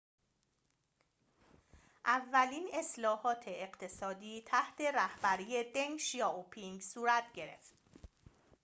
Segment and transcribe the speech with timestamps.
[2.05, 7.73] اولین اصلاحات اقتصادی تحت رهبری دنگ شیائوپینگ صورت گرفت